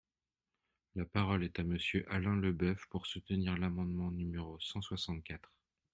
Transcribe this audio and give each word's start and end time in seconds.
La 0.95 1.05
parole 1.05 1.43
est 1.43 1.59
à 1.59 1.63
Monsieur 1.63 2.11
Alain 2.11 2.35
Leboeuf, 2.35 2.87
pour 2.87 3.05
soutenir 3.05 3.55
l’amendement 3.59 4.09
numéro 4.09 4.59
cent 4.59 4.81
soixante-quatre. 4.81 5.53